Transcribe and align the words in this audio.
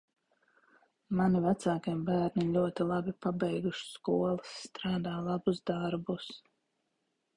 Mani 1.17 1.41
vecākie 1.43 1.93
bērni 2.07 2.43
ir 2.45 2.49
ļoti 2.57 2.87
labi 2.93 3.15
pabeiguši 3.27 3.85
skolas, 3.91 4.57
strādā 4.71 5.15
labus 5.29 5.61
darbus. 5.73 6.33